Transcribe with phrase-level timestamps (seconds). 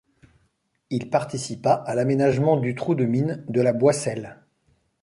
[0.89, 4.41] Il participa à l'aménagement du Trou de mine de La Boisselle.